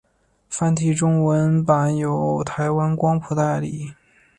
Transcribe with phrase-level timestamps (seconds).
[0.49, 3.93] 繁体中文版由台湾光谱代理。